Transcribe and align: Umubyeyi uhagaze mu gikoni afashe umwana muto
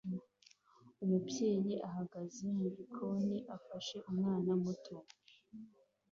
Umubyeyi 1.03 1.73
uhagaze 1.87 2.45
mu 2.59 2.67
gikoni 2.77 3.37
afashe 3.55 3.97
umwana 4.11 4.51
muto 4.63 4.95